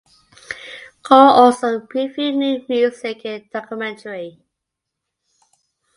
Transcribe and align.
Cole 1.03 1.29
also 1.29 1.79
previewed 1.81 2.35
new 2.35 2.65
music 2.67 3.23
in 3.23 3.47
the 3.53 3.59
documentary. 3.59 4.41